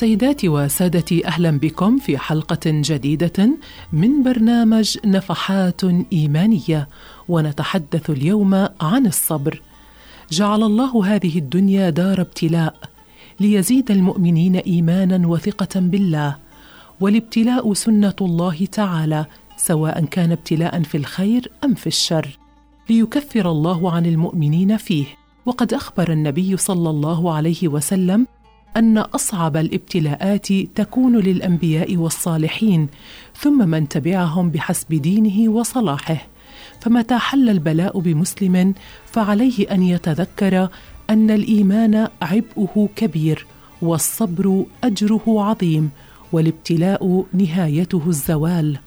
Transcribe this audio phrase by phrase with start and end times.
[0.00, 3.50] سيداتي وسادتي أهلا بكم في حلقة جديدة
[3.92, 5.80] من برنامج نفحات
[6.12, 6.88] إيمانية
[7.28, 9.62] ونتحدث اليوم عن الصبر.
[10.30, 12.74] جعل الله هذه الدنيا دار ابتلاء
[13.40, 16.36] ليزيد المؤمنين ايمانا وثقة بالله
[17.00, 19.26] والابتلاء سنة الله تعالى
[19.56, 22.38] سواء كان ابتلاء في الخير أم في الشر.
[22.90, 25.06] ليكفر الله عن المؤمنين فيه.
[25.46, 28.26] وقد أخبر النبي صلى الله عليه وسلم
[28.76, 32.88] أن أصعب الابتلاءات تكون للأنبياء والصالحين
[33.36, 36.26] ثم من تبعهم بحسب دينه وصلاحه.
[36.80, 38.74] فمتى حل البلاء بمسلم
[39.06, 40.68] فعليه أن يتذكر
[41.10, 43.46] أن الإيمان عبئه كبير
[43.82, 45.90] والصبر أجره عظيم
[46.32, 48.78] والابتلاء نهايته الزوال.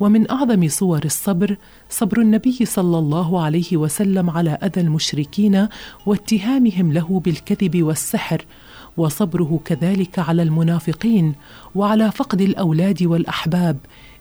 [0.00, 1.56] ومن أعظم صور الصبر
[1.90, 5.68] صبر النبي صلى الله عليه وسلم على أذى المشركين
[6.06, 8.44] واتهامهم له بالكذب والسحر
[8.96, 11.34] وصبره كذلك على المنافقين
[11.74, 13.76] وعلى فقد الأولاد والأحباب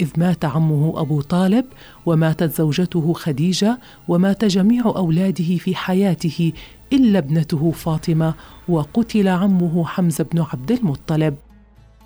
[0.00, 1.64] إذ مات عمه أبو طالب
[2.06, 6.52] وماتت زوجته خديجة ومات جميع أولاده في حياته
[6.92, 8.34] إلا ابنته فاطمة
[8.68, 11.34] وقتل عمه حمزة بن عبد المطلب.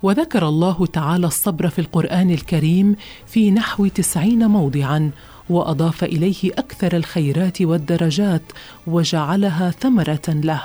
[0.03, 5.11] وذكر الله تعالى الصبر في القرآن الكريم في نحو تسعين موضعا
[5.49, 8.41] وأضاف إليه أكثر الخيرات والدرجات
[8.87, 10.61] وجعلها ثمرة له.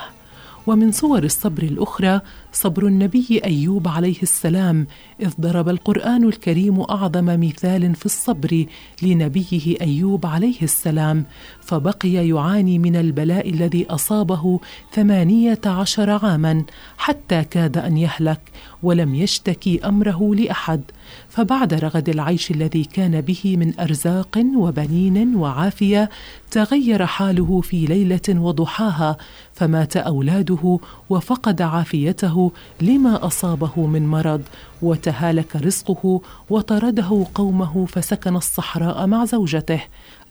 [0.67, 2.21] ومن صور الصبر الأخرى
[2.53, 4.87] صبر النبي أيوب عليه السلام
[5.21, 8.67] إذ ضرب القرآن الكريم أعظم مثال في الصبر
[9.03, 11.25] لنبيه أيوب عليه السلام
[11.61, 14.61] فبقي يعاني من البلاء الذي أصابه
[14.93, 16.65] ثمانية عشر عاما
[16.99, 18.41] حتى كاد أن يهلك
[18.83, 20.83] ولم يشتكي أمره لأحد.
[21.29, 26.11] فبعد رغد العيش الذي كان به من أرزاق وبنين وعافية
[26.51, 29.17] تغير حاله في ليلة وضحاها
[29.53, 30.79] فمات أولاده
[31.11, 34.43] وفقد عافيته لما أصابه من مرض
[34.83, 36.21] وتهالك رزقه
[36.51, 39.81] وطرده قومه فسكن الصحراء مع زوجته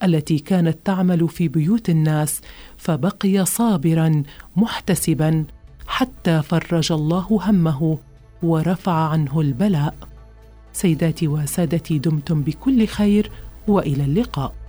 [0.04, 2.42] التي كانت تعمل في بيوت الناس
[2.78, 4.24] فبقي صابرا
[4.56, 5.46] محتسبا
[5.88, 7.98] حتى فرج الله همه
[8.44, 10.11] ورفع عنه البلاء.
[10.74, 13.32] سيداتي وسادتي دمتم بكل خير
[13.68, 14.61] وإلى اللقاء.